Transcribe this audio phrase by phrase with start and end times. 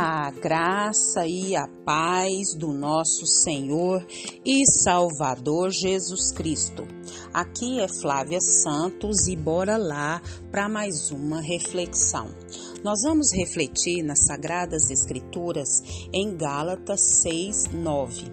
[0.00, 4.06] A graça e a paz do nosso Senhor
[4.44, 6.86] e Salvador Jesus Cristo.
[7.34, 10.22] Aqui é Flávia Santos e bora lá
[10.52, 12.28] para mais uma reflexão.
[12.84, 18.30] Nós vamos refletir nas Sagradas Escrituras em Gálatas 6, 9.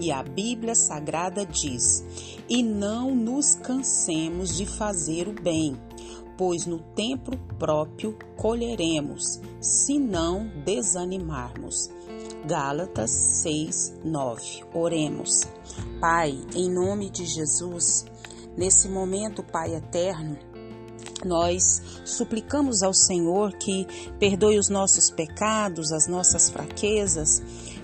[0.00, 2.04] E a Bíblia Sagrada diz:
[2.48, 5.76] E não nos cansemos de fazer o bem
[6.38, 11.90] pois no tempo próprio colheremos, se não desanimarmos.
[12.46, 14.64] Gálatas 6, 9.
[14.72, 15.42] Oremos.
[16.00, 18.06] Pai, em nome de Jesus,
[18.56, 20.38] nesse momento, Pai eterno,
[21.24, 23.86] nós suplicamos ao Senhor que
[24.20, 27.42] perdoe os nossos pecados, as nossas fraquezas.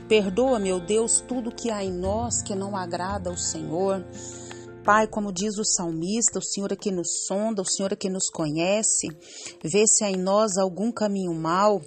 [0.09, 4.05] Perdoa, meu Deus, tudo que há em nós que não agrada ao Senhor.
[4.85, 8.11] Pai, como diz o salmista, o Senhor é que nos sonda, o Senhor é que
[8.11, 9.09] nos conhece,
[9.63, 11.81] vê se há em nós algum caminho mau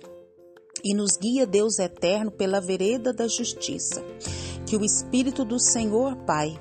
[0.83, 4.03] e nos guia, Deus eterno, pela vereda da justiça.
[4.66, 6.59] Que o Espírito do Senhor, Pai,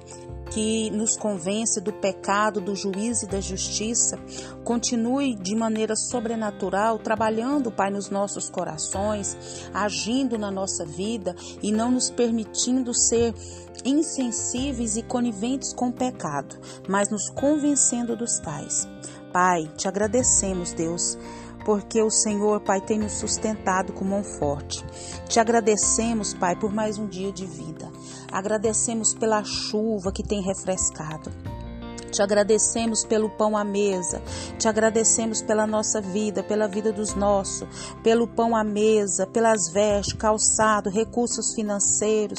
[0.50, 4.18] que nos convence do pecado, do juízo e da justiça,
[4.64, 9.36] continue de maneira sobrenatural trabalhando, Pai, nos nossos corações,
[9.72, 13.34] agindo na nossa vida e não nos permitindo ser
[13.84, 16.58] insensíveis e coniventes com o pecado,
[16.88, 18.88] mas nos convencendo dos tais.
[19.32, 21.18] Pai, te agradecemos, Deus
[21.66, 24.84] porque o Senhor, Pai, tem nos sustentado com mão forte.
[25.28, 27.90] Te agradecemos, Pai, por mais um dia de vida.
[28.30, 31.28] Agradecemos pela chuva que tem refrescado.
[32.12, 34.22] Te agradecemos pelo pão à mesa,
[34.56, 37.66] te agradecemos pela nossa vida, pela vida dos nossos,
[38.00, 42.38] pelo pão à mesa, pelas vestes, calçado, recursos financeiros.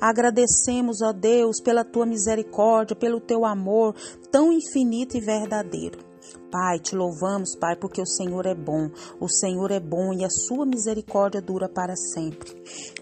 [0.00, 3.96] Agradecemos, ó Deus, pela tua misericórdia, pelo teu amor
[4.30, 6.07] tão infinito e verdadeiro.
[6.50, 8.90] Pai, te louvamos, Pai, porque o Senhor é bom.
[9.20, 12.54] O Senhor é bom e a sua misericórdia dura para sempre.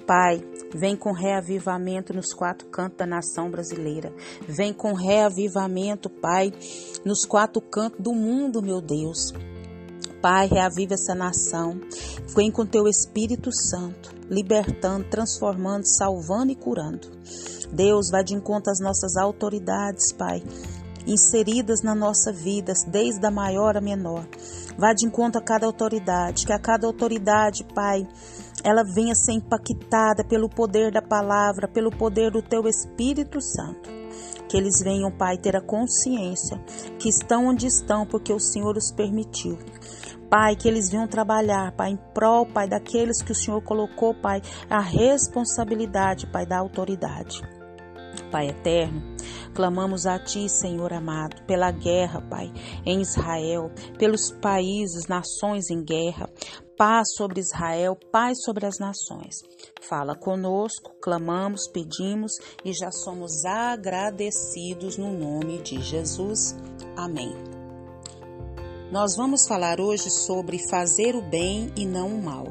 [0.04, 0.44] Pai,
[0.74, 4.12] vem com reavivamento nos quatro cantos da nação brasileira.
[4.48, 6.52] Vem com reavivamento, Pai,
[7.04, 9.32] nos quatro cantos do mundo, meu Deus.
[10.20, 11.80] Pai, reaviva essa nação.
[12.34, 17.08] Vem com teu Espírito Santo, libertando, transformando, salvando e curando.
[17.72, 20.42] Deus, vai de encontro às nossas autoridades, Pai
[21.06, 24.26] inseridas na nossa vida, desde a maior a menor.
[24.76, 28.06] Vá de encontro a cada autoridade, que a cada autoridade, Pai,
[28.64, 33.88] ela venha ser impactada pelo poder da palavra, pelo poder do Teu Espírito Santo.
[34.48, 36.58] Que eles venham, Pai, ter a consciência
[36.98, 39.58] que estão onde estão porque o Senhor os permitiu.
[40.28, 44.42] Pai, que eles venham trabalhar, Pai, em prol, Pai, daqueles que o Senhor colocou, Pai,
[44.68, 47.55] a responsabilidade, Pai, da autoridade.
[48.30, 49.02] Pai eterno,
[49.54, 52.52] clamamos a Ti, Senhor amado, pela guerra, Pai,
[52.84, 56.28] em Israel, pelos países, nações em guerra,
[56.76, 59.36] paz sobre Israel, paz sobre as nações.
[59.80, 62.32] Fala conosco, clamamos, pedimos
[62.64, 66.56] e já somos agradecidos no nome de Jesus.
[66.96, 67.32] Amém.
[68.90, 72.46] Nós vamos falar hoje sobre fazer o bem e não o mal.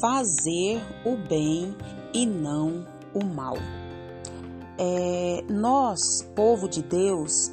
[0.00, 1.76] Fazer o bem
[2.12, 3.56] e não o mal
[4.78, 7.50] é, nós, povo de Deus,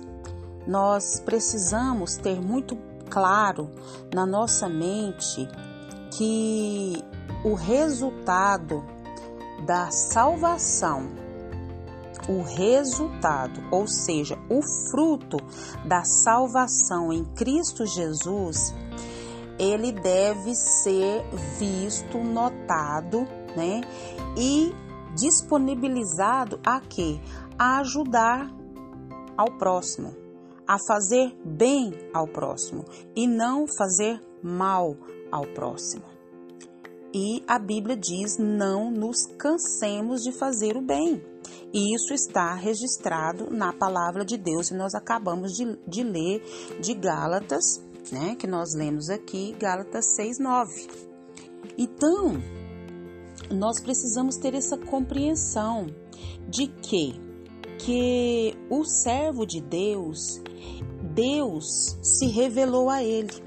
[0.68, 2.78] nós precisamos ter muito
[3.10, 3.70] claro
[4.14, 5.48] na nossa mente
[6.12, 7.04] que
[7.44, 8.84] o resultado
[9.66, 11.10] da salvação,
[12.28, 15.38] o resultado, ou seja, o fruto
[15.86, 18.74] da salvação em Cristo Jesus,
[19.60, 21.24] ele deve ser
[21.58, 23.82] visto, notado, né?
[24.38, 24.74] E
[25.16, 27.20] disponibilizado a quê?
[27.58, 28.54] A ajudar
[29.38, 30.16] ao próximo,
[30.68, 34.96] a fazer bem ao próximo e não fazer mal
[35.32, 36.16] ao próximo.
[37.14, 41.24] E a Bíblia diz: não nos cansemos de fazer o bem.
[41.74, 46.44] E isso está registrado na palavra de Deus e nós acabamos de, de ler
[46.82, 47.82] de Gálatas,
[48.12, 48.36] né?
[48.36, 50.88] Que nós lemos aqui, Gálatas 6, 9.
[51.78, 52.42] Então,
[53.52, 55.88] nós precisamos ter essa compreensão
[56.50, 57.20] de que
[57.78, 60.42] que o servo de Deus,
[61.14, 63.44] Deus se revelou a ele.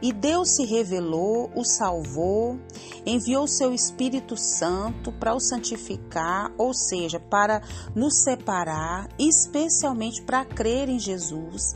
[0.00, 2.58] E Deus se revelou, o salvou,
[3.06, 7.62] enviou seu Espírito Santo para o santificar, ou seja, para
[7.94, 11.74] nos separar, especialmente para crer em Jesus.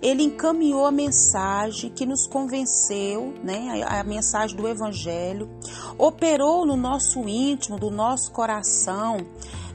[0.00, 5.48] Ele encaminhou a mensagem que nos convenceu, né, a, a mensagem do Evangelho,
[5.98, 9.18] operou no nosso íntimo, do nosso coração,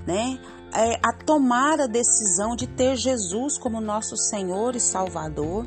[0.05, 0.39] né,
[0.75, 5.65] é, a tomar a decisão de ter Jesus como nosso Senhor e Salvador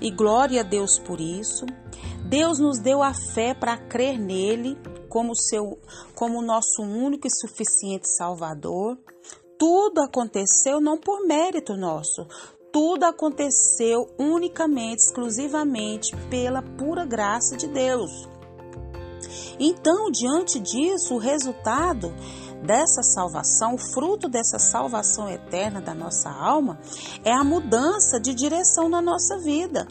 [0.00, 1.64] e glória a Deus por isso.
[2.24, 4.76] Deus nos deu a fé para crer nele
[5.08, 5.78] como seu
[6.14, 8.98] como nosso único e suficiente Salvador.
[9.58, 12.26] Tudo aconteceu não por mérito nosso,
[12.72, 18.28] tudo aconteceu unicamente, exclusivamente pela pura graça de Deus.
[19.58, 22.12] Então, diante disso, o resultado
[22.62, 26.78] dessa salvação, o fruto dessa salvação eterna da nossa alma,
[27.24, 29.86] é a mudança de direção na nossa vida.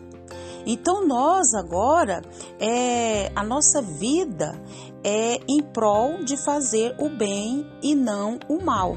[0.65, 2.21] Então nós agora,
[2.59, 4.61] é, a nossa vida
[5.03, 8.95] é em prol de fazer o bem e não o mal.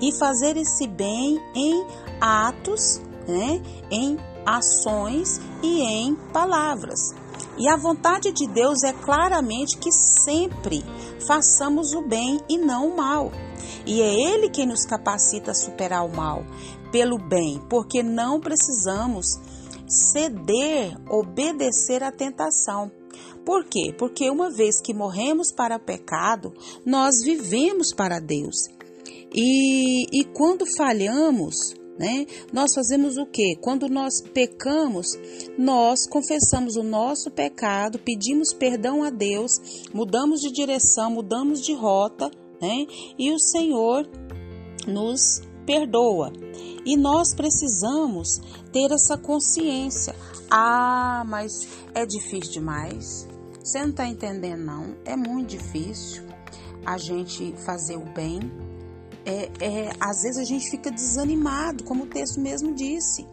[0.00, 1.84] E fazer esse bem em
[2.20, 6.98] atos, né, em ações e em palavras.
[7.58, 10.84] E a vontade de Deus é claramente que sempre
[11.26, 13.30] façamos o bem e não o mal.
[13.86, 16.44] E é Ele quem nos capacita a superar o mal
[16.90, 19.26] pelo bem, porque não precisamos
[19.86, 22.90] ceder, obedecer à tentação.
[23.44, 23.94] Por quê?
[23.96, 26.52] Porque uma vez que morremos para o pecado,
[26.84, 28.68] nós vivemos para Deus.
[29.32, 32.26] E, e quando falhamos, né?
[32.50, 33.56] Nós fazemos o que?
[33.56, 35.06] Quando nós pecamos,
[35.58, 39.60] nós confessamos o nosso pecado, pedimos perdão a Deus,
[39.92, 42.86] mudamos de direção, mudamos de rota, né?
[43.18, 44.08] E o Senhor
[44.88, 46.32] nos perdoa.
[46.86, 48.40] E nós precisamos
[48.72, 50.14] ter essa consciência.
[50.50, 53.28] Ah, mas é difícil demais.
[53.62, 54.96] Você não está entendendo, não.
[55.04, 56.22] É muito difícil
[56.86, 58.69] a gente fazer o bem.
[59.24, 63.26] É, é, às vezes a gente fica desanimado, como o texto mesmo disse.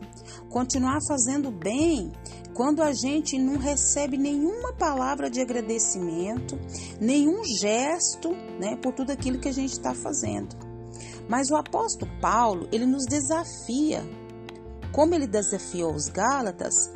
[0.50, 2.12] Continuar fazendo bem
[2.54, 6.60] quando a gente não recebe nenhuma palavra de agradecimento,
[7.00, 10.56] nenhum gesto né, por tudo aquilo que a gente está fazendo.
[11.30, 14.04] Mas o apóstolo Paulo, ele nos desafia,
[14.92, 16.90] como ele desafiou os Gálatas,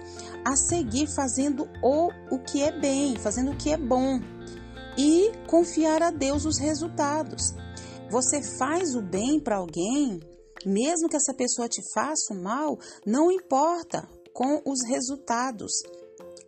[0.43, 4.19] a seguir fazendo o, o que é bem, fazendo o que é bom
[4.97, 7.53] e confiar a Deus os resultados.
[8.11, 10.19] Você faz o bem para alguém,
[10.65, 15.71] mesmo que essa pessoa te faça o mal, não importa com os resultados.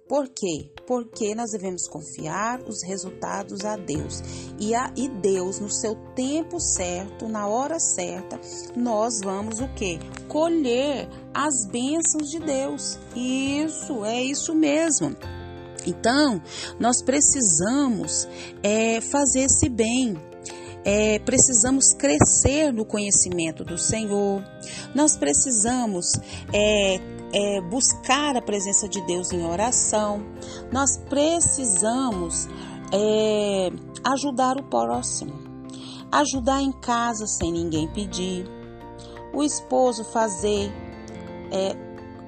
[0.06, 0.70] Por quê?
[0.86, 4.22] Porque nós devemos confiar os resultados a Deus.
[4.60, 8.38] E, a, e Deus, no seu tempo certo, na hora certa,
[8.76, 10.00] nós vamos o quê?
[10.28, 13.00] Colher as bênçãos de Deus.
[13.16, 15.16] Isso, é isso mesmo.
[15.88, 16.42] Então,
[16.78, 18.28] nós precisamos
[18.62, 20.33] é, fazer esse bem.
[20.86, 24.44] É, precisamos crescer no conhecimento do Senhor,
[24.94, 26.14] nós precisamos
[26.52, 27.00] é,
[27.34, 30.24] é, buscar a presença de Deus em oração,
[30.72, 32.48] nós precisamos
[32.92, 33.70] é,
[34.04, 35.34] ajudar o próximo,
[36.12, 38.46] ajudar em casa sem ninguém pedir,
[39.34, 40.72] o esposo fazer
[41.52, 41.76] é,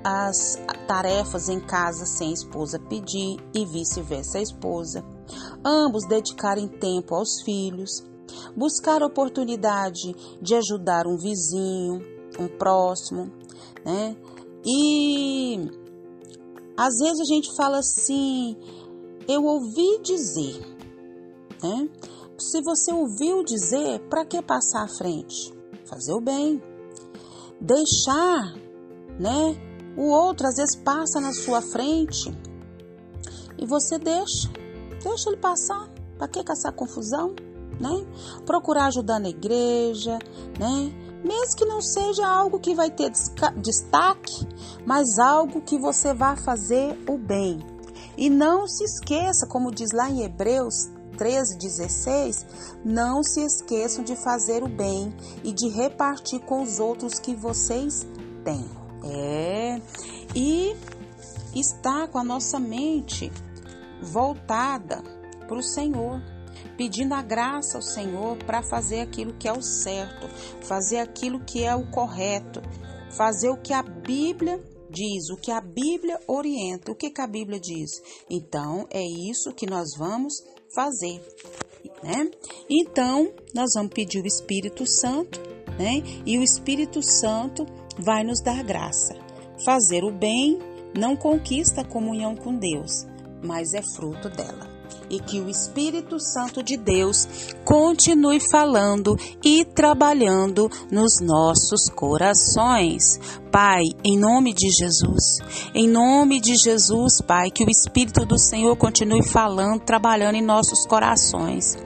[0.03, 0.57] as
[0.87, 5.03] tarefas em casa sem a esposa pedir e vice-versa a esposa,
[5.63, 8.03] ambos dedicarem tempo aos filhos,
[8.55, 12.01] buscar a oportunidade de ajudar um vizinho,
[12.39, 13.31] um próximo,
[13.83, 14.15] né?
[14.65, 15.69] E
[16.77, 18.57] às vezes a gente fala assim,
[19.27, 20.59] eu ouvi dizer,
[21.61, 21.89] né?
[22.37, 25.53] Se você ouviu dizer, para que passar à frente?
[25.85, 26.61] Fazer o bem.
[27.61, 28.53] Deixar,
[29.17, 29.55] né?
[29.95, 32.29] O outro às vezes passa na sua frente
[33.57, 34.49] e você deixa,
[35.01, 35.89] deixa ele passar.
[36.17, 37.35] Para que caçar confusão,
[37.79, 38.05] né?
[38.45, 40.17] Procurar ajudar na igreja,
[40.59, 40.93] né?
[41.25, 43.11] mesmo que não seja algo que vai ter
[43.57, 44.47] destaque,
[44.85, 47.59] mas algo que você vai fazer o bem.
[48.15, 52.45] E não se esqueça, como diz lá em Hebreus 13, 16,
[52.85, 55.13] não se esqueçam de fazer o bem
[55.43, 58.05] e de repartir com os outros que vocês
[58.43, 58.69] têm.
[59.03, 59.81] É,
[60.35, 60.75] e
[61.55, 63.31] está com a nossa mente
[64.01, 65.01] voltada
[65.47, 66.21] para o Senhor
[66.77, 70.27] pedindo a graça ao Senhor para fazer aquilo que é o certo,
[70.65, 72.61] fazer aquilo que é o correto,
[73.15, 74.61] fazer o que a Bíblia
[74.95, 76.91] diz, o que a Bíblia orienta.
[76.91, 78.01] O que, que a Bíblia diz?
[78.29, 80.33] Então, é isso que nós vamos
[80.73, 81.21] fazer.
[82.01, 82.29] Né?
[82.69, 85.39] Então, nós vamos pedir o Espírito Santo,
[85.77, 86.01] né?
[86.25, 87.65] E o Espírito Santo
[87.99, 89.15] vai nos dar graça.
[89.63, 90.59] Fazer o bem
[90.97, 93.05] não conquista a comunhão com Deus,
[93.43, 94.74] mas é fruto dela
[95.09, 97.27] e que o Espírito Santo de Deus
[97.63, 103.19] continue falando e trabalhando nos nossos corações.
[103.51, 105.39] Pai, em nome de Jesus,
[105.73, 110.85] em nome de Jesus, Pai, que o Espírito do Senhor continue falando, trabalhando em nossos
[110.85, 111.77] corações.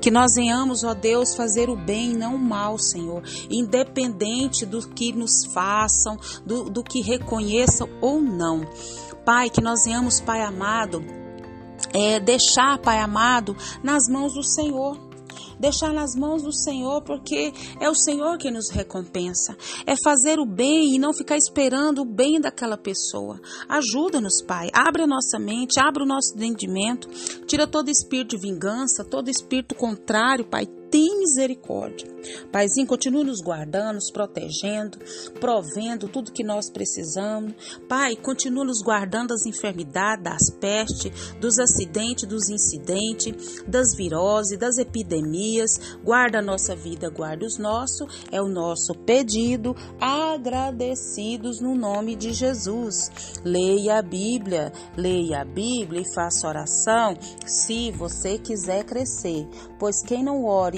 [0.00, 4.80] Que nós venhamos, ó Deus, fazer o bem e não o mal, Senhor, independente do
[4.88, 8.62] que nos façam, do, do que reconheçam ou não.
[9.22, 11.04] Pai, que nós venhamos, Pai amado,
[11.92, 15.08] é, deixar, Pai amado, nas mãos do Senhor
[15.58, 19.56] deixar nas mãos do Senhor, porque é o Senhor que nos recompensa.
[19.86, 23.40] É fazer o bem e não ficar esperando o bem daquela pessoa.
[23.68, 24.68] Ajuda-nos, Pai.
[24.72, 27.08] Abre a nossa mente, abre o nosso entendimento,
[27.46, 32.08] tira todo espírito de vingança, todo espírito contrário, Pai tem misericórdia.
[32.50, 34.98] Paizinho, continue nos guardando, nos protegendo,
[35.40, 37.54] provendo tudo que nós precisamos.
[37.88, 44.78] Pai, continue nos guardando das enfermidades, das pestes, dos acidentes, dos incidentes, das viroses, das
[44.78, 45.98] epidemias.
[46.02, 48.26] Guarda a nossa vida, guarda os nossos.
[48.32, 53.10] É o nosso pedido, agradecidos no nome de Jesus.
[53.44, 57.16] Leia a Bíblia, leia a Bíblia e faça oração
[57.46, 59.46] se você quiser crescer,
[59.78, 60.77] pois quem não ore